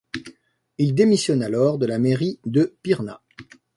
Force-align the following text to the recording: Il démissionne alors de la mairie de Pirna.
Il 0.79 0.95
démissionne 0.95 1.43
alors 1.43 1.77
de 1.77 1.85
la 1.85 1.99
mairie 1.99 2.39
de 2.43 2.75
Pirna. 2.81 3.21